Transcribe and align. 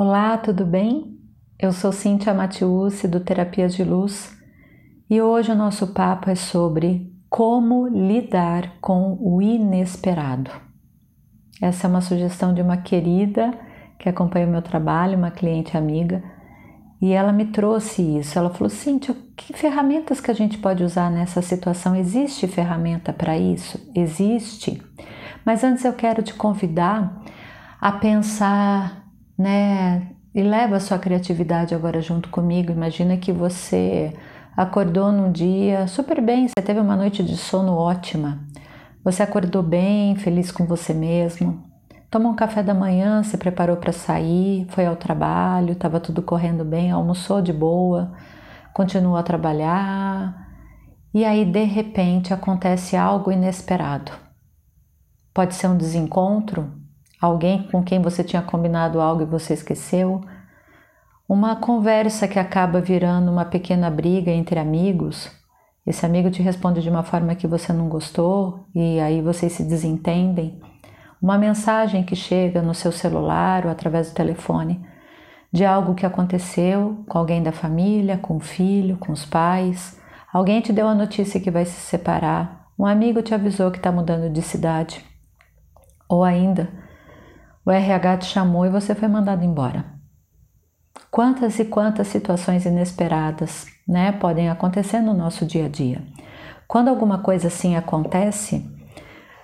Olá, 0.00 0.38
tudo 0.38 0.64
bem? 0.64 1.18
Eu 1.58 1.72
sou 1.72 1.90
Cíntia 1.90 2.32
Matiusi 2.32 3.08
do 3.08 3.18
Terapia 3.18 3.68
de 3.68 3.82
Luz 3.82 4.32
e 5.10 5.20
hoje 5.20 5.50
o 5.50 5.56
nosso 5.56 5.88
papo 5.88 6.30
é 6.30 6.36
sobre 6.36 7.12
como 7.28 7.88
lidar 7.88 8.74
com 8.80 9.18
o 9.20 9.42
inesperado. 9.42 10.52
Essa 11.60 11.88
é 11.88 11.90
uma 11.90 12.00
sugestão 12.00 12.54
de 12.54 12.62
uma 12.62 12.76
querida 12.76 13.52
que 13.98 14.08
acompanha 14.08 14.46
o 14.46 14.50
meu 14.50 14.62
trabalho, 14.62 15.18
uma 15.18 15.32
cliente 15.32 15.76
amiga, 15.76 16.22
e 17.02 17.10
ela 17.10 17.32
me 17.32 17.46
trouxe 17.46 18.00
isso. 18.20 18.38
Ela 18.38 18.50
falou: 18.50 18.70
Cíntia, 18.70 19.16
que 19.36 19.52
ferramentas 19.52 20.20
que 20.20 20.30
a 20.30 20.34
gente 20.34 20.58
pode 20.58 20.84
usar 20.84 21.10
nessa 21.10 21.42
situação? 21.42 21.96
Existe 21.96 22.46
ferramenta 22.46 23.12
para 23.12 23.36
isso? 23.36 23.80
Existe. 23.96 24.80
Mas 25.44 25.64
antes 25.64 25.84
eu 25.84 25.92
quero 25.92 26.22
te 26.22 26.34
convidar 26.34 27.20
a 27.80 27.90
pensar 27.90 28.97
né? 29.38 30.08
E 30.34 30.42
leva 30.42 30.76
a 30.76 30.80
sua 30.80 30.98
criatividade 30.98 31.74
agora 31.74 32.00
junto 32.00 32.28
comigo. 32.28 32.72
Imagina 32.72 33.16
que 33.16 33.32
você 33.32 34.12
acordou 34.56 35.12
num 35.12 35.30
dia 35.30 35.86
super 35.86 36.20
bem, 36.20 36.48
você 36.48 36.62
teve 36.62 36.80
uma 36.80 36.96
noite 36.96 37.22
de 37.22 37.36
sono 37.36 37.74
ótima. 37.76 38.40
Você 39.04 39.22
acordou 39.22 39.62
bem, 39.62 40.16
feliz 40.16 40.50
com 40.50 40.66
você 40.66 40.92
mesmo. 40.92 41.64
Tomou 42.10 42.32
um 42.32 42.36
café 42.36 42.62
da 42.62 42.74
manhã, 42.74 43.22
se 43.22 43.36
preparou 43.36 43.76
para 43.76 43.92
sair, 43.92 44.66
foi 44.70 44.86
ao 44.86 44.96
trabalho, 44.96 45.72
estava 45.72 46.00
tudo 46.00 46.22
correndo 46.22 46.64
bem, 46.64 46.90
almoçou 46.90 47.40
de 47.40 47.52
boa, 47.52 48.12
continuou 48.72 49.16
a 49.16 49.22
trabalhar. 49.22 50.48
E 51.12 51.24
aí, 51.24 51.44
de 51.44 51.64
repente, 51.64 52.34
acontece 52.34 52.96
algo 52.96 53.30
inesperado. 53.30 54.10
Pode 55.34 55.54
ser 55.54 55.68
um 55.68 55.76
desencontro, 55.76 56.72
alguém 57.20 57.64
com 57.64 57.82
quem 57.82 58.00
você 58.00 58.22
tinha 58.22 58.42
combinado 58.42 59.00
algo 59.00 59.22
e 59.22 59.26
você 59.26 59.54
esqueceu, 59.54 60.20
uma 61.28 61.56
conversa 61.56 62.26
que 62.26 62.38
acaba 62.38 62.80
virando 62.80 63.30
uma 63.30 63.44
pequena 63.44 63.90
briga 63.90 64.30
entre 64.30 64.58
amigos. 64.58 65.30
Esse 65.86 66.06
amigo 66.06 66.30
te 66.30 66.42
responde 66.42 66.82
de 66.82 66.88
uma 66.88 67.02
forma 67.02 67.34
que 67.34 67.46
você 67.46 67.72
não 67.72 67.88
gostou 67.88 68.66
e 68.74 68.98
aí 69.00 69.20
vocês 69.20 69.52
se 69.52 69.62
desentendem. 69.62 70.60
Uma 71.20 71.36
mensagem 71.36 72.02
que 72.04 72.16
chega 72.16 72.62
no 72.62 72.74
seu 72.74 72.92
celular 72.92 73.66
ou 73.66 73.70
através 73.70 74.10
do 74.10 74.14
telefone 74.14 74.80
de 75.52 75.64
algo 75.64 75.94
que 75.94 76.06
aconteceu 76.06 77.04
com 77.08 77.18
alguém 77.18 77.42
da 77.42 77.52
família, 77.52 78.18
com 78.18 78.36
o 78.36 78.40
filho, 78.40 78.96
com 78.98 79.12
os 79.12 79.24
pais. 79.24 79.98
Alguém 80.32 80.60
te 80.60 80.72
deu 80.72 80.86
a 80.86 80.94
notícia 80.94 81.40
que 81.40 81.50
vai 81.50 81.64
se 81.64 81.80
separar. 81.80 82.68
Um 82.78 82.86
amigo 82.86 83.22
te 83.22 83.34
avisou 83.34 83.70
que 83.70 83.78
está 83.78 83.90
mudando 83.90 84.30
de 84.30 84.42
cidade. 84.42 85.04
Ou 86.08 86.22
ainda, 86.22 86.70
o 87.68 87.70
RH 87.70 88.16
te 88.16 88.24
chamou 88.24 88.64
e 88.64 88.70
você 88.70 88.94
foi 88.94 89.08
mandado 89.08 89.44
embora. 89.44 89.84
Quantas 91.10 91.58
e 91.58 91.66
quantas 91.66 92.08
situações 92.08 92.64
inesperadas 92.64 93.66
né, 93.86 94.10
podem 94.10 94.48
acontecer 94.48 95.02
no 95.02 95.12
nosso 95.12 95.44
dia 95.44 95.66
a 95.66 95.68
dia. 95.68 96.02
Quando 96.66 96.88
alguma 96.88 97.18
coisa 97.18 97.48
assim 97.48 97.76
acontece, 97.76 98.66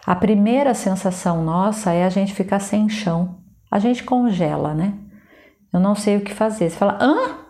a 0.06 0.16
primeira 0.16 0.72
sensação 0.72 1.44
nossa 1.44 1.92
é 1.92 2.02
a 2.02 2.08
gente 2.08 2.32
ficar 2.32 2.60
sem 2.60 2.88
chão. 2.88 3.40
A 3.70 3.78
gente 3.78 4.02
congela, 4.02 4.72
né? 4.72 4.94
Eu 5.70 5.78
não 5.78 5.94
sei 5.94 6.16
o 6.16 6.22
que 6.22 6.32
fazer. 6.32 6.70
Você 6.70 6.78
fala, 6.78 6.98
hã? 7.02 7.40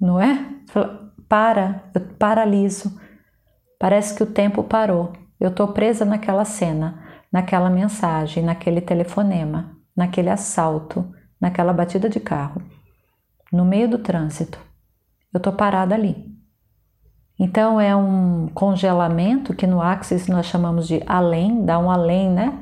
Não 0.00 0.20
é? 0.20 0.34
Você 0.64 0.72
fala, 0.72 1.12
para, 1.28 1.90
eu 1.92 2.02
paraliso. 2.02 3.00
Parece 3.80 4.14
que 4.14 4.22
o 4.22 4.32
tempo 4.32 4.62
parou. 4.62 5.12
Eu 5.40 5.48
estou 5.48 5.66
presa 5.66 6.04
naquela 6.04 6.44
cena, 6.44 7.02
naquela 7.32 7.68
mensagem, 7.68 8.44
naquele 8.44 8.80
telefonema 8.80 9.79
naquele 9.96 10.30
assalto, 10.30 11.10
naquela 11.40 11.72
batida 11.72 12.08
de 12.08 12.20
carro, 12.20 12.62
no 13.52 13.64
meio 13.64 13.88
do 13.88 13.98
trânsito. 13.98 14.58
Eu 15.32 15.38
estou 15.38 15.52
parada 15.52 15.94
ali. 15.94 16.30
Então 17.38 17.80
é 17.80 17.96
um 17.96 18.48
congelamento 18.52 19.54
que 19.54 19.66
no 19.66 19.80
Axis 19.80 20.28
nós 20.28 20.46
chamamos 20.46 20.86
de 20.86 21.02
além, 21.06 21.64
dá 21.64 21.78
um 21.78 21.90
além, 21.90 22.30
né? 22.30 22.52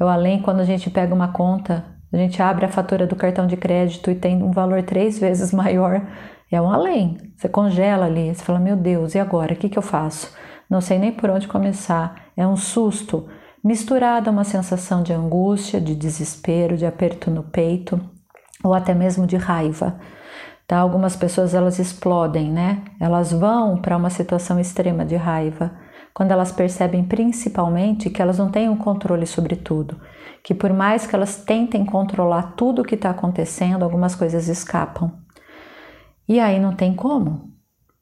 É 0.00 0.04
o 0.04 0.08
além 0.08 0.42
quando 0.42 0.60
a 0.60 0.64
gente 0.64 0.90
pega 0.90 1.14
uma 1.14 1.28
conta, 1.28 1.84
a 2.12 2.16
gente 2.16 2.40
abre 2.42 2.64
a 2.64 2.68
fatura 2.68 3.06
do 3.06 3.14
cartão 3.14 3.46
de 3.46 3.56
crédito 3.56 4.10
e 4.10 4.14
tem 4.14 4.42
um 4.42 4.50
valor 4.50 4.82
três 4.82 5.18
vezes 5.18 5.52
maior. 5.54 6.02
É 6.50 6.60
um 6.60 6.70
além. 6.70 7.18
Você 7.36 7.48
congela 7.48 8.06
ali, 8.06 8.34
você 8.34 8.42
fala, 8.42 8.58
meu 8.58 8.76
Deus, 8.76 9.14
e 9.14 9.18
agora? 9.18 9.52
O 9.52 9.56
que, 9.56 9.68
que 9.68 9.78
eu 9.78 9.82
faço? 9.82 10.34
Não 10.68 10.80
sei 10.80 10.98
nem 10.98 11.12
por 11.12 11.30
onde 11.30 11.48
começar. 11.48 12.30
É 12.36 12.46
um 12.46 12.56
susto 12.56 13.28
misturada 13.66 14.30
a 14.30 14.32
uma 14.32 14.44
sensação 14.44 15.02
de 15.02 15.12
angústia, 15.12 15.80
de 15.80 15.96
desespero, 15.96 16.76
de 16.76 16.86
aperto 16.86 17.32
no 17.32 17.42
peito 17.42 18.00
ou 18.62 18.72
até 18.72 18.94
mesmo 18.94 19.26
de 19.26 19.36
raiva. 19.36 19.98
Tá? 20.68 20.78
Algumas 20.78 21.16
pessoas 21.16 21.52
elas 21.52 21.80
explodem, 21.80 22.52
né? 22.52 22.84
Elas 23.00 23.32
vão 23.32 23.76
para 23.76 23.96
uma 23.96 24.08
situação 24.08 24.60
extrema 24.60 25.04
de 25.04 25.16
raiva 25.16 25.72
quando 26.14 26.30
elas 26.30 26.52
percebem 26.52 27.02
principalmente 27.02 28.08
que 28.08 28.22
elas 28.22 28.38
não 28.38 28.52
têm 28.52 28.68
um 28.68 28.76
controle 28.76 29.26
sobre 29.26 29.56
tudo, 29.56 30.00
que 30.44 30.54
por 30.54 30.72
mais 30.72 31.04
que 31.04 31.16
elas 31.16 31.36
tentem 31.36 31.84
controlar 31.84 32.54
tudo 32.56 32.82
o 32.82 32.84
que 32.84 32.94
está 32.94 33.10
acontecendo, 33.10 33.82
algumas 33.82 34.14
coisas 34.14 34.46
escapam. 34.46 35.12
E 36.28 36.38
aí 36.38 36.60
não 36.60 36.74
tem 36.74 36.94
como, 36.94 37.52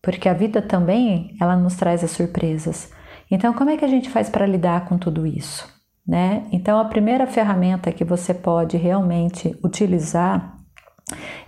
porque 0.03 0.29
a 0.29 0.35
vida 0.35 0.61
também 0.61 1.35
ela 1.41 1.57
nos 1.57 1.75
traz 1.75 2.05
as 2.05 2.11
surpresas. 2.11 2.93
Então, 3.31 3.53
como 3.53 3.71
é 3.71 3.77
que 3.77 3.85
a 3.85 3.89
gente 3.89 4.11
faz 4.11 4.29
para 4.29 4.47
lidar 4.47 4.87
com 4.87 4.99
tudo 4.99 5.27
isso? 5.27 5.73
Né? 6.07 6.47
Então, 6.53 6.79
a 6.79 6.85
primeira 6.85 7.27
ferramenta 7.27 7.93
que 7.93 8.05
você 8.05 8.35
pode 8.35 8.77
realmente 8.77 9.59
utilizar 9.65 10.59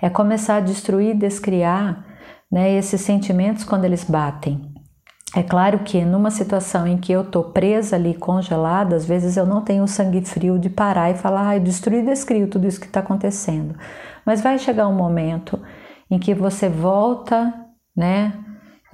é 0.01 0.09
começar 0.09 0.57
a 0.57 0.61
destruir, 0.61 1.17
descriar 1.17 2.05
né, 2.51 2.73
esses 2.73 3.01
sentimentos 3.01 3.65
quando 3.65 3.85
eles 3.85 4.05
batem. 4.05 4.75
É 5.35 5.43
claro 5.43 5.81
que 5.81 6.03
numa 6.03 6.31
situação 6.31 6.87
em 6.87 6.97
que 6.97 7.13
eu 7.13 7.23
estou 7.23 7.45
presa 7.45 7.97
ali, 7.97 8.15
congelada, 8.15 8.97
às 8.97 9.05
vezes 9.05 9.37
eu 9.37 9.45
não 9.45 9.61
tenho 9.61 9.87
sangue 9.87 10.25
frio 10.25 10.59
de 10.59 10.71
parar 10.71 11.11
e 11.11 11.15
falar, 11.15 11.49
ah, 11.49 11.57
eu 11.57 11.61
destruí 11.61 11.99
e 11.99 12.07
descrio 12.07 12.49
tudo 12.49 12.67
isso 12.67 12.81
que 12.81 12.87
está 12.87 13.01
acontecendo. 13.01 13.77
Mas 14.25 14.41
vai 14.41 14.59
chegar 14.59 14.89
um 14.89 14.95
momento 14.95 15.61
em 16.11 16.19
que 16.19 16.33
você 16.33 16.69
volta 16.69 17.53
né, 17.95 18.33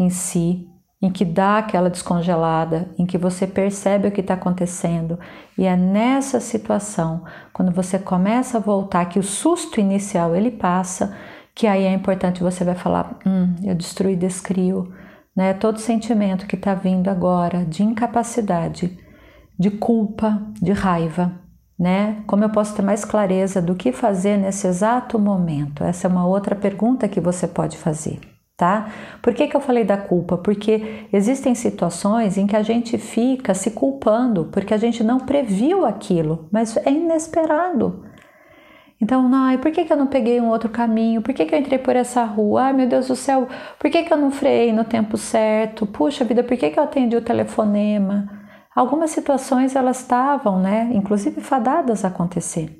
em 0.00 0.10
si, 0.10 0.66
em 1.02 1.10
que 1.10 1.24
dá 1.24 1.58
aquela 1.58 1.90
descongelada, 1.90 2.88
em 2.96 3.04
que 3.04 3.18
você 3.18 3.44
percebe 3.44 4.06
o 4.06 4.12
que 4.12 4.20
está 4.20 4.34
acontecendo. 4.34 5.18
E 5.58 5.64
é 5.64 5.76
nessa 5.76 6.38
situação, 6.38 7.24
quando 7.52 7.72
você 7.72 7.98
começa 7.98 8.58
a 8.58 8.60
voltar, 8.60 9.06
que 9.06 9.18
o 9.18 9.22
susto 9.22 9.80
inicial 9.80 10.36
ele 10.36 10.52
passa, 10.52 11.14
que 11.52 11.66
aí 11.66 11.82
é 11.82 11.92
importante 11.92 12.42
você 12.42 12.62
vai 12.62 12.76
falar: 12.76 13.18
hum, 13.26 13.52
eu 13.64 13.74
destruí, 13.74 14.14
descrio. 14.14 14.94
Né? 15.34 15.52
Todo 15.52 15.80
sentimento 15.80 16.46
que 16.46 16.54
está 16.54 16.72
vindo 16.74 17.08
agora 17.08 17.64
de 17.64 17.82
incapacidade, 17.82 18.96
de 19.58 19.70
culpa, 19.70 20.40
de 20.60 20.70
raiva. 20.70 21.32
Né? 21.76 22.22
Como 22.28 22.44
eu 22.44 22.50
posso 22.50 22.76
ter 22.76 22.82
mais 22.82 23.04
clareza 23.04 23.60
do 23.60 23.74
que 23.74 23.90
fazer 23.90 24.36
nesse 24.36 24.68
exato 24.68 25.18
momento? 25.18 25.82
Essa 25.82 26.06
é 26.06 26.10
uma 26.10 26.24
outra 26.24 26.54
pergunta 26.54 27.08
que 27.08 27.18
você 27.18 27.48
pode 27.48 27.76
fazer 27.76 28.31
tá? 28.56 28.90
Por 29.20 29.34
que, 29.34 29.46
que 29.46 29.56
eu 29.56 29.60
falei 29.60 29.84
da 29.84 29.96
culpa? 29.96 30.36
Porque 30.36 31.06
existem 31.12 31.54
situações 31.54 32.36
em 32.36 32.46
que 32.46 32.56
a 32.56 32.62
gente 32.62 32.98
fica 32.98 33.54
se 33.54 33.72
culpando 33.72 34.48
porque 34.52 34.74
a 34.74 34.76
gente 34.76 35.02
não 35.02 35.18
previu 35.18 35.84
aquilo, 35.84 36.48
mas 36.50 36.76
é 36.76 36.90
inesperado. 36.90 38.04
Então, 39.00 39.28
ai, 39.34 39.58
por 39.58 39.72
que, 39.72 39.84
que 39.84 39.92
eu 39.92 39.96
não 39.96 40.06
peguei 40.06 40.40
um 40.40 40.48
outro 40.48 40.68
caminho? 40.68 41.22
Por 41.22 41.34
que, 41.34 41.44
que 41.44 41.52
eu 41.52 41.58
entrei 41.58 41.76
por 41.76 41.96
essa 41.96 42.22
rua? 42.24 42.66
Ai, 42.66 42.72
meu 42.72 42.86
Deus 42.86 43.08
do 43.08 43.16
céu, 43.16 43.48
por 43.76 43.90
que, 43.90 44.04
que 44.04 44.12
eu 44.12 44.16
não 44.16 44.30
freiei 44.30 44.72
no 44.72 44.84
tempo 44.84 45.16
certo? 45.16 45.84
Puxa 45.84 46.24
vida, 46.24 46.44
por 46.44 46.56
que, 46.56 46.70
que 46.70 46.78
eu 46.78 46.84
atendi 46.84 47.16
o 47.16 47.20
telefonema? 47.22 48.30
Algumas 48.74 49.10
situações 49.10 49.74
elas 49.74 50.00
estavam, 50.00 50.60
né, 50.60 50.88
inclusive 50.94 51.40
fadadas 51.40 52.04
a 52.04 52.08
acontecer. 52.08 52.78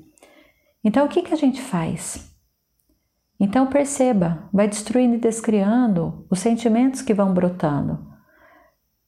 Então, 0.81 1.05
o 1.05 1.09
que, 1.09 1.21
que 1.21 1.33
a 1.33 1.37
gente 1.37 1.61
faz? 1.61 2.32
Então 3.43 3.67
perceba, 3.67 4.47
vai 4.53 4.69
destruindo 4.69 5.15
e 5.15 5.19
descriando 5.19 6.25
os 6.29 6.39
sentimentos 6.39 7.01
que 7.01 7.13
vão 7.13 7.33
brotando. 7.33 7.99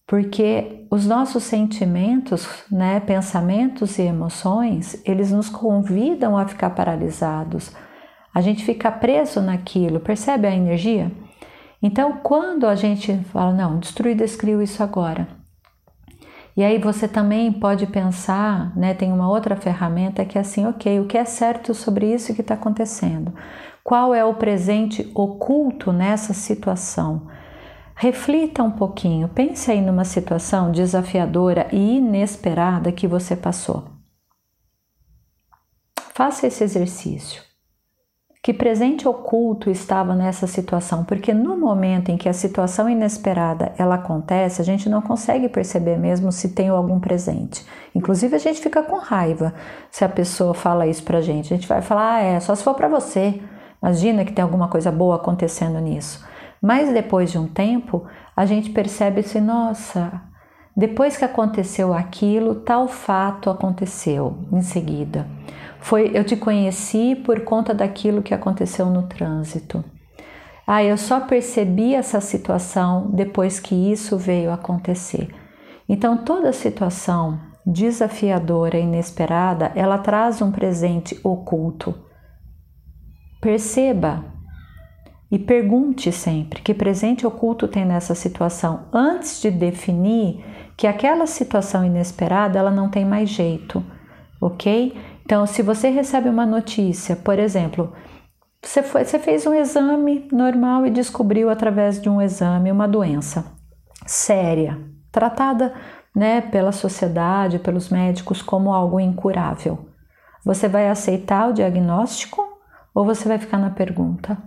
Porque 0.05 0.85
os 0.91 1.07
nossos 1.07 1.43
sentimentos, 1.43 2.45
né, 2.69 2.99
pensamentos 2.99 3.97
e 3.97 4.01
emoções, 4.01 5.01
eles 5.05 5.31
nos 5.31 5.47
convidam 5.47 6.37
a 6.37 6.45
ficar 6.45 6.71
paralisados. 6.71 7.71
A 8.33 8.41
gente 8.41 8.65
fica 8.65 8.91
preso 8.91 9.39
naquilo, 9.39 10.01
percebe 10.01 10.47
a 10.47 10.53
energia? 10.53 11.09
Então, 11.81 12.17
quando 12.21 12.67
a 12.67 12.75
gente 12.75 13.15
fala, 13.31 13.53
não, 13.53 13.79
destruir 13.79 14.15
e 14.15 14.19
descrio 14.19 14.61
isso 14.61 14.83
agora. 14.83 15.29
E 16.57 16.63
aí 16.63 16.77
você 16.77 17.07
também 17.07 17.53
pode 17.53 17.87
pensar, 17.87 18.75
né, 18.75 18.93
tem 18.93 19.13
uma 19.13 19.29
outra 19.29 19.55
ferramenta 19.55 20.25
que 20.25 20.37
é 20.37 20.41
assim, 20.41 20.65
ok, 20.65 20.99
o 20.99 21.07
que 21.07 21.17
é 21.17 21.23
certo 21.23 21.73
sobre 21.73 22.13
isso 22.13 22.35
que 22.35 22.41
está 22.41 22.55
acontecendo? 22.55 23.33
Qual 23.85 24.15
é 24.15 24.25
o 24.25 24.33
presente 24.33 25.11
oculto 25.13 25.93
nessa 25.93 26.33
situação? 26.33 27.27
Reflita 27.95 28.63
um 28.63 28.71
pouquinho, 28.71 29.27
pense 29.27 29.69
aí 29.69 29.79
numa 29.79 30.03
situação 30.03 30.71
desafiadora 30.71 31.67
e 31.71 31.97
inesperada 31.97 32.91
que 32.91 33.07
você 33.07 33.35
passou. 33.35 33.83
Faça 36.15 36.47
esse 36.47 36.63
exercício. 36.63 37.43
Que 38.41 38.51
presente 38.51 39.07
oculto 39.07 39.69
estava 39.69 40.15
nessa 40.15 40.47
situação, 40.47 41.05
porque 41.05 41.31
no 41.31 41.55
momento 41.55 42.09
em 42.09 42.17
que 42.17 42.27
a 42.27 42.33
situação 42.33 42.89
inesperada 42.89 43.71
ela 43.77 43.95
acontece, 43.95 44.63
a 44.63 44.65
gente 44.65 44.89
não 44.89 45.01
consegue 45.03 45.47
perceber 45.47 45.97
mesmo 45.97 46.31
se 46.31 46.55
tem 46.55 46.69
algum 46.69 46.99
presente. 46.99 47.63
Inclusive 47.93 48.35
a 48.35 48.39
gente 48.39 48.61
fica 48.61 48.81
com 48.81 48.97
raiva 48.97 49.53
se 49.91 50.03
a 50.03 50.09
pessoa 50.09 50.55
fala 50.55 50.87
isso 50.87 51.03
pra 51.03 51.21
gente. 51.21 51.53
A 51.53 51.57
gente 51.57 51.67
vai 51.67 51.83
falar: 51.83 52.15
"Ah, 52.15 52.21
é, 52.21 52.39
só 52.39 52.55
se 52.55 52.63
for 52.63 52.73
para 52.73 52.87
você". 52.87 53.39
Imagina 53.81 54.25
que 54.25 54.33
tem 54.33 54.43
alguma 54.43 54.67
coisa 54.67 54.91
boa 54.91 55.15
acontecendo 55.15 55.79
nisso. 55.79 56.25
Mas 56.61 56.91
depois 56.91 57.31
de 57.31 57.37
um 57.37 57.47
tempo, 57.47 58.05
a 58.35 58.45
gente 58.45 58.69
percebe 58.71 59.21
se, 59.21 59.39
nossa, 59.39 60.21
depois 60.75 61.15
que 61.15 61.23
aconteceu 61.23 61.93
aquilo, 61.93 62.55
tal 62.55 62.87
fato 62.87 63.49
aconteceu 63.49 64.39
em 64.51 64.61
seguida. 64.61 65.27
Foi, 65.79 66.11
eu 66.13 66.23
te 66.23 66.35
conheci 66.35 67.15
por 67.15 67.41
conta 67.41 67.73
daquilo 67.73 68.23
que 68.23 68.33
aconteceu 68.33 68.87
no 68.87 69.03
trânsito. 69.03 69.83
Ah, 70.67 70.83
eu 70.83 70.97
só 70.97 71.19
percebi 71.19 71.93
essa 71.93 72.19
situação 72.19 73.11
depois 73.11 73.59
que 73.59 73.75
isso 73.75 74.17
veio 74.17 74.51
acontecer. 74.51 75.29
Então, 75.87 76.17
toda 76.17 76.51
situação 76.51 77.39
desafiadora, 77.65 78.77
inesperada, 78.77 79.71
ela 79.75 79.97
traz 79.97 80.41
um 80.41 80.51
presente 80.51 81.19
oculto. 81.23 81.93
Perceba 83.45 84.25
e 85.29 85.37
pergunte 85.37 86.11
sempre 86.11 86.63
que 86.63 86.73
presente 86.73 87.27
oculto 87.27 87.67
tem 87.67 87.85
nessa 87.85 88.15
situação 88.15 88.87
antes 88.91 89.39
de 89.39 89.51
definir 89.51 90.43
que 90.75 90.87
aquela 90.87 91.27
situação 91.27 91.85
inesperada 91.85 92.57
ela 92.57 92.71
não 92.71 92.89
tem 92.89 93.05
mais 93.05 93.29
jeito, 93.29 93.85
ok? 94.41 94.99
Então, 95.23 95.45
se 95.45 95.61
você 95.61 95.89
recebe 95.89 96.27
uma 96.27 96.43
notícia, 96.43 97.15
por 97.15 97.37
exemplo, 97.37 97.93
você, 98.63 98.81
foi, 98.81 99.05
você 99.05 99.19
fez 99.19 99.45
um 99.45 99.53
exame 99.53 100.27
normal 100.31 100.87
e 100.87 100.89
descobriu 100.89 101.47
através 101.51 102.01
de 102.01 102.09
um 102.09 102.19
exame 102.19 102.71
uma 102.71 102.87
doença 102.87 103.45
séria, 104.07 104.81
tratada 105.11 105.71
né, 106.15 106.41
pela 106.41 106.71
sociedade, 106.71 107.59
pelos 107.59 107.89
médicos 107.89 108.41
como 108.41 108.73
algo 108.73 108.99
incurável. 108.99 109.87
Você 110.43 110.67
vai 110.67 110.89
aceitar 110.89 111.47
o 111.51 111.53
diagnóstico 111.53 112.54
ou 112.95 113.05
você 113.05 113.27
vai 113.27 113.37
ficar 113.37 113.59
na 113.59 113.69
pergunta? 113.69 114.41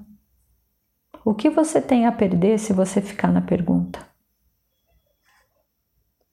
O 1.25 1.35
que 1.35 1.51
você 1.51 1.81
tem 1.81 2.07
a 2.07 2.13
perder 2.13 2.59
se 2.59 2.73
você 2.73 3.01
ficar 3.01 3.31
na 3.31 3.43
pergunta? 3.43 4.01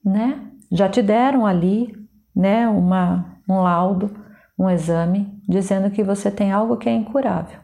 Né? 0.04 0.50
Já 0.72 0.88
te 0.88 1.02
deram 1.02 1.46
ali, 1.46 1.94
né, 2.34 2.66
uma, 2.66 3.40
um 3.48 3.60
laudo 3.60 4.24
um 4.58 4.70
exame 4.70 5.38
dizendo 5.46 5.90
que 5.90 6.02
você 6.02 6.30
tem 6.30 6.50
algo 6.50 6.76
que 6.76 6.88
é 6.88 6.94
incurável. 6.94 7.60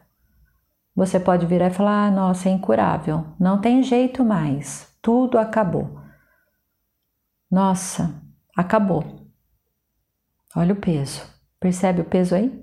Você 0.95 1.19
pode 1.19 1.45
virar 1.45 1.67
e 1.67 1.73
falar: 1.73 2.07
ah, 2.07 2.11
nossa, 2.11 2.49
é 2.49 2.51
incurável, 2.51 3.25
não 3.39 3.59
tem 3.59 3.81
jeito 3.81 4.23
mais, 4.23 4.95
tudo 5.01 5.39
acabou. 5.39 5.99
Nossa, 7.49 8.21
acabou. 8.55 9.03
Olha 10.55 10.73
o 10.73 10.77
peso, 10.77 11.23
percebe 11.59 12.01
o 12.01 12.05
peso 12.05 12.35
aí? 12.35 12.62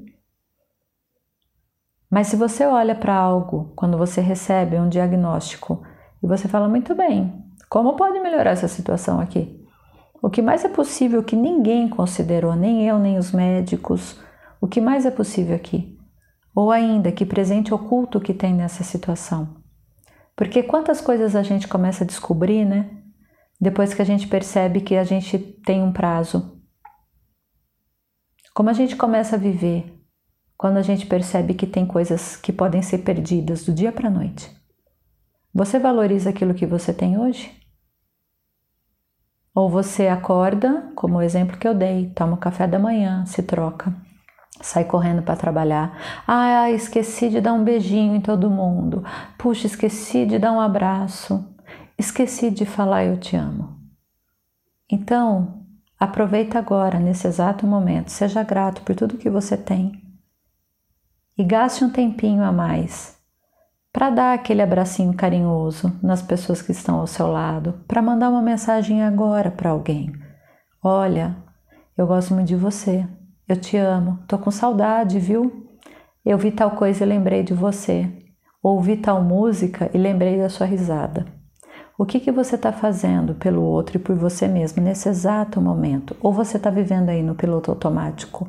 Mas 2.10 2.26
se 2.26 2.34
você 2.34 2.66
olha 2.66 2.94
para 2.94 3.14
algo, 3.14 3.72
quando 3.76 3.96
você 3.96 4.20
recebe 4.20 4.76
um 4.76 4.88
diagnóstico, 4.88 5.82
e 6.20 6.26
você 6.26 6.48
fala: 6.48 6.68
muito 6.68 6.94
bem, 6.94 7.44
como 7.68 7.94
pode 7.94 8.18
melhorar 8.18 8.50
essa 8.50 8.66
situação 8.66 9.20
aqui? 9.20 9.64
O 10.20 10.28
que 10.28 10.42
mais 10.42 10.64
é 10.64 10.68
possível 10.68 11.22
que 11.22 11.36
ninguém 11.36 11.88
considerou, 11.88 12.56
nem 12.56 12.86
eu, 12.86 12.98
nem 12.98 13.16
os 13.16 13.30
médicos, 13.30 14.20
o 14.60 14.66
que 14.66 14.80
mais 14.80 15.06
é 15.06 15.10
possível 15.10 15.54
aqui? 15.54 15.96
Ou 16.54 16.70
ainda, 16.70 17.12
que 17.12 17.24
presente 17.24 17.72
oculto 17.72 18.20
que 18.20 18.34
tem 18.34 18.52
nessa 18.52 18.82
situação? 18.82 19.56
Porque 20.34 20.62
quantas 20.62 21.00
coisas 21.00 21.36
a 21.36 21.42
gente 21.42 21.68
começa 21.68 22.02
a 22.02 22.06
descobrir, 22.06 22.64
né? 22.64 22.90
Depois 23.58 23.94
que 23.94 24.02
a 24.02 24.04
gente 24.04 24.26
percebe 24.26 24.80
que 24.80 24.96
a 24.96 25.04
gente 25.04 25.38
tem 25.38 25.82
um 25.82 25.92
prazo. 25.92 26.60
Como 28.52 28.68
a 28.68 28.72
gente 28.72 28.96
começa 28.96 29.36
a 29.36 29.38
viver 29.38 29.99
quando 30.60 30.76
a 30.76 30.82
gente 30.82 31.06
percebe 31.06 31.54
que 31.54 31.66
tem 31.66 31.86
coisas 31.86 32.36
que 32.36 32.52
podem 32.52 32.82
ser 32.82 32.98
perdidas 32.98 33.64
do 33.64 33.72
dia 33.72 33.90
para 33.90 34.08
a 34.08 34.10
noite? 34.10 34.54
Você 35.54 35.78
valoriza 35.78 36.28
aquilo 36.28 36.52
que 36.52 36.66
você 36.66 36.92
tem 36.92 37.18
hoje? 37.18 37.50
Ou 39.54 39.70
você 39.70 40.06
acorda, 40.08 40.92
como 40.94 41.16
o 41.16 41.22
exemplo 41.22 41.56
que 41.56 41.66
eu 41.66 41.74
dei, 41.74 42.10
toma 42.10 42.34
o 42.34 42.36
café 42.36 42.66
da 42.66 42.78
manhã, 42.78 43.24
se 43.24 43.42
troca, 43.42 43.90
sai 44.60 44.84
correndo 44.84 45.22
para 45.22 45.34
trabalhar. 45.34 45.98
Ah, 46.28 46.70
esqueci 46.70 47.30
de 47.30 47.40
dar 47.40 47.54
um 47.54 47.64
beijinho 47.64 48.14
em 48.14 48.20
todo 48.20 48.50
mundo. 48.50 49.02
Puxa, 49.38 49.66
esqueci 49.66 50.26
de 50.26 50.38
dar 50.38 50.52
um 50.52 50.60
abraço. 50.60 51.42
Esqueci 51.96 52.50
de 52.50 52.66
falar 52.66 53.06
eu 53.06 53.18
te 53.18 53.34
amo. 53.34 53.78
Então, 54.92 55.64
aproveita 55.98 56.58
agora, 56.58 56.98
nesse 56.98 57.26
exato 57.26 57.66
momento. 57.66 58.10
Seja 58.10 58.42
grato 58.42 58.82
por 58.82 58.94
tudo 58.94 59.16
que 59.16 59.30
você 59.30 59.56
tem. 59.56 59.99
E 61.40 61.42
gaste 61.42 61.82
um 61.82 61.88
tempinho 61.88 62.44
a 62.44 62.52
mais 62.52 63.16
para 63.90 64.10
dar 64.10 64.34
aquele 64.34 64.60
abracinho 64.60 65.14
carinhoso 65.14 65.90
nas 66.02 66.20
pessoas 66.20 66.60
que 66.60 66.70
estão 66.70 67.00
ao 67.00 67.06
seu 67.06 67.28
lado, 67.28 67.80
para 67.88 68.02
mandar 68.02 68.28
uma 68.28 68.42
mensagem 68.42 69.02
agora 69.02 69.50
para 69.50 69.70
alguém. 69.70 70.12
Olha, 70.84 71.34
eu 71.96 72.06
gosto 72.06 72.34
muito 72.34 72.48
de 72.48 72.56
você. 72.56 73.08
Eu 73.48 73.56
te 73.56 73.78
amo. 73.78 74.18
Tô 74.28 74.36
com 74.36 74.50
saudade, 74.50 75.18
viu? 75.18 75.66
Eu 76.26 76.36
vi 76.36 76.50
tal 76.50 76.72
coisa 76.72 77.04
e 77.04 77.08
lembrei 77.08 77.42
de 77.42 77.54
você. 77.54 78.06
Ouvi 78.62 78.98
tal 78.98 79.22
música 79.22 79.90
e 79.94 79.96
lembrei 79.96 80.36
da 80.36 80.50
sua 80.50 80.66
risada. 80.66 81.24
O 81.96 82.04
que, 82.04 82.20
que 82.20 82.30
você 82.30 82.56
está 82.56 82.70
fazendo 82.70 83.34
pelo 83.34 83.62
outro 83.62 83.96
e 83.96 83.98
por 83.98 84.14
você 84.14 84.46
mesmo 84.46 84.82
nesse 84.82 85.08
exato 85.08 85.58
momento? 85.58 86.14
Ou 86.20 86.34
você 86.34 86.58
está 86.58 86.68
vivendo 86.68 87.08
aí 87.08 87.22
no 87.22 87.34
piloto 87.34 87.70
automático? 87.70 88.46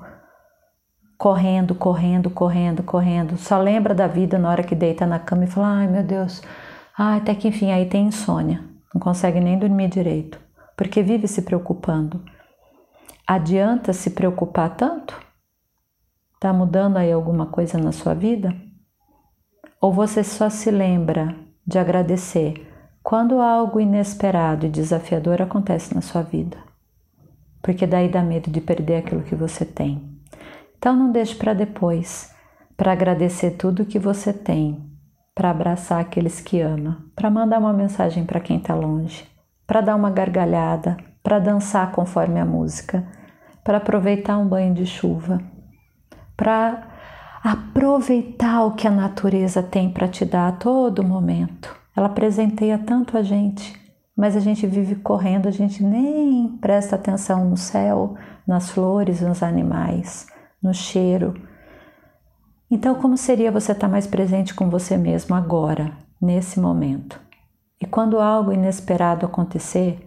Correndo, 1.22 1.76
correndo, 1.76 2.32
correndo, 2.32 2.82
correndo. 2.82 3.38
Só 3.38 3.60
lembra 3.60 3.94
da 3.94 4.08
vida 4.08 4.40
na 4.40 4.50
hora 4.50 4.64
que 4.64 4.74
deita 4.74 5.06
na 5.06 5.20
cama 5.20 5.44
e 5.44 5.48
fala: 5.48 5.68
ai 5.68 5.88
meu 5.88 6.02
Deus, 6.02 6.42
ai, 6.98 7.20
até 7.20 7.36
que 7.36 7.48
enfim 7.48 7.72
aí 7.72 7.86
tem 7.86 8.08
insônia. 8.08 8.64
Não 8.92 9.00
consegue 9.00 9.40
nem 9.40 9.56
dormir 9.56 9.88
direito. 9.88 10.40
Porque 10.76 11.04
vive 11.04 11.28
se 11.28 11.44
preocupando. 11.44 12.26
Adianta 13.28 13.94
se 13.94 14.10
preocupar 14.10 14.76
tanto? 14.76 15.16
Está 16.34 16.52
mudando 16.52 16.98
aí 16.98 17.12
alguma 17.12 17.46
coisa 17.46 17.78
na 17.78 17.92
sua 17.92 18.16
vida? 18.16 18.56
Ou 19.80 19.94
você 19.94 20.24
só 20.24 20.50
se 20.50 20.72
lembra 20.72 21.36
de 21.68 21.78
agradecer 21.78 22.68
quando 23.04 23.40
algo 23.40 23.80
inesperado 23.80 24.66
e 24.66 24.70
desafiador 24.70 25.40
acontece 25.40 25.94
na 25.94 26.02
sua 26.02 26.24
vida? 26.24 26.58
Porque 27.62 27.86
daí 27.86 28.10
dá 28.10 28.24
medo 28.24 28.50
de 28.50 28.60
perder 28.60 28.96
aquilo 28.96 29.22
que 29.22 29.36
você 29.36 29.64
tem. 29.64 30.11
Então 30.82 30.96
não 30.96 31.12
deixe 31.12 31.36
para 31.36 31.54
depois, 31.54 32.34
para 32.76 32.92
agradecer 32.92 33.52
tudo 33.52 33.86
que 33.86 34.00
você 34.00 34.34
tem, 34.34 34.84
para 35.36 35.52
abraçar 35.52 36.02
aqueles 36.02 36.42
que 36.42 36.60
ama, 36.60 37.06
para 37.16 37.30
mandar 37.30 37.60
uma 37.60 37.72
mensagem 37.72 38.26
para 38.26 38.40
quem 38.40 38.58
está 38.58 38.74
longe, 38.74 39.30
para 39.68 39.80
dar 39.80 39.96
uma 39.96 40.10
gargalhada, 40.10 40.98
para 41.22 41.38
dançar 41.38 41.92
conforme 41.92 42.40
a 42.40 42.46
música 42.46 43.08
para 43.64 43.78
aproveitar 43.78 44.38
um 44.38 44.48
banho 44.48 44.74
de 44.74 44.86
chuva, 44.86 45.40
para 46.36 46.88
aproveitar 47.44 48.66
o 48.66 48.72
que 48.72 48.88
a 48.88 48.92
natureza 48.92 49.62
tem 49.62 49.92
para 49.92 50.08
te 50.08 50.26
dar 50.26 50.48
a 50.48 50.52
todo 50.52 51.04
momento. 51.04 51.76
Ela 51.96 52.10
presenteia 52.10 52.78
tanto 52.78 53.18
a 53.18 53.24
gente, 53.24 53.80
mas 54.16 54.36
a 54.36 54.40
gente 54.40 54.66
vive 54.66 54.96
correndo, 54.96 55.48
a 55.48 55.52
gente 55.52 55.84
nem 55.84 56.48
presta 56.60 56.96
atenção 56.96 57.46
no 57.50 57.58
céu, 57.58 58.16
nas 58.48 58.72
flores, 58.72 59.22
nos 59.22 59.44
animais, 59.44 60.28
no 60.62 60.74
cheiro. 60.74 61.34
Então, 62.70 62.96
como 62.96 63.18
seria 63.18 63.52
você 63.52 63.72
estar 63.72 63.88
mais 63.88 64.08
presente 64.08 64.54
com 64.54 64.70
você 64.70 64.96
mesmo 64.98 65.36
agora, 65.36 65.92
nesse 66.22 66.60
momento? 66.60 67.20
E 67.82 67.86
quando 67.86 68.20
algo 68.20 68.54
inesperado 68.54 69.26
acontecer, 69.26 70.00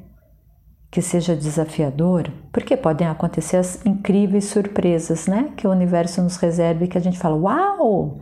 que 0.94 1.02
seja 1.02 1.34
desafiador, 1.34 2.30
porque 2.52 2.76
podem 2.76 3.08
acontecer 3.08 3.56
as 3.56 3.84
incríveis 3.84 4.44
surpresas, 4.44 5.26
né? 5.26 5.52
Que 5.56 5.66
o 5.66 5.72
universo 5.72 6.22
nos 6.22 6.36
reserva 6.36 6.84
e 6.84 6.88
que 6.88 6.96
a 6.96 7.00
gente 7.00 7.18
fala, 7.18 7.34
uau, 7.34 8.20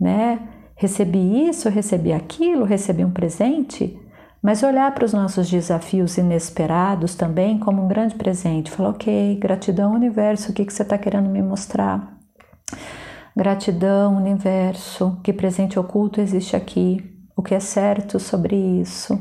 né? 0.00 0.48
Recebi 0.76 1.48
isso, 1.48 1.68
recebi 1.68 2.12
aquilo, 2.12 2.64
recebi 2.64 3.04
um 3.04 3.10
presente. 3.10 3.98
Mas 4.46 4.62
olhar 4.62 4.94
para 4.94 5.04
os 5.04 5.12
nossos 5.12 5.50
desafios 5.50 6.16
inesperados 6.16 7.16
também 7.16 7.58
como 7.58 7.82
um 7.82 7.88
grande 7.88 8.14
presente. 8.14 8.70
Falar, 8.70 8.90
ok, 8.90 9.36
gratidão, 9.40 9.92
universo, 9.92 10.52
o 10.52 10.54
que, 10.54 10.64
que 10.64 10.72
você 10.72 10.84
está 10.84 10.96
querendo 10.96 11.28
me 11.28 11.42
mostrar? 11.42 12.16
Gratidão, 13.36 14.16
universo, 14.16 15.20
que 15.24 15.32
presente 15.32 15.80
oculto 15.80 16.20
existe 16.20 16.54
aqui? 16.54 17.26
O 17.36 17.42
que 17.42 17.56
é 17.56 17.58
certo 17.58 18.20
sobre 18.20 18.54
isso? 18.54 19.18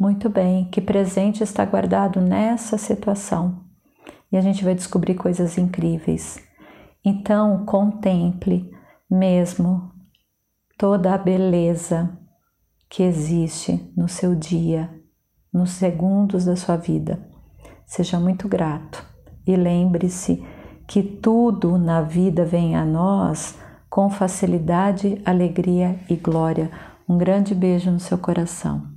Muito 0.00 0.30
bem, 0.30 0.64
que 0.70 0.80
presente 0.80 1.42
está 1.42 1.62
guardado 1.66 2.18
nessa 2.22 2.78
situação? 2.78 3.66
E 4.32 4.36
a 4.38 4.40
gente 4.40 4.64
vai 4.64 4.74
descobrir 4.74 5.14
coisas 5.14 5.58
incríveis. 5.58 6.42
Então, 7.04 7.66
contemple 7.66 8.70
mesmo 9.10 9.92
toda 10.78 11.12
a 11.12 11.18
beleza 11.18 12.23
que 12.94 13.02
existe 13.02 13.92
no 13.96 14.08
seu 14.08 14.36
dia, 14.36 14.88
nos 15.52 15.70
segundos 15.70 16.44
da 16.44 16.54
sua 16.54 16.76
vida. 16.76 17.28
Seja 17.84 18.20
muito 18.20 18.46
grato 18.46 19.04
e 19.44 19.56
lembre-se 19.56 20.40
que 20.86 21.02
tudo 21.02 21.76
na 21.76 22.02
vida 22.02 22.44
vem 22.44 22.76
a 22.76 22.84
nós 22.84 23.58
com 23.90 24.08
facilidade, 24.08 25.20
alegria 25.24 25.98
e 26.08 26.14
glória. 26.14 26.70
Um 27.08 27.18
grande 27.18 27.52
beijo 27.52 27.90
no 27.90 27.98
seu 27.98 28.16
coração. 28.16 28.93